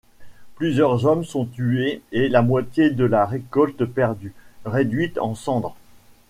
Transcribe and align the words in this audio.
Plusieurs 0.55 1.05
hommes 1.05 1.23
sont 1.23 1.45
tués 1.45 2.01
et 2.11 2.27
la 2.27 2.41
moitié 2.41 2.89
de 2.89 3.05
la 3.05 3.23
récolte 3.23 3.85
perdue, 3.85 4.33
réduite 4.65 5.19
en 5.19 5.35
cendres. 5.35 5.75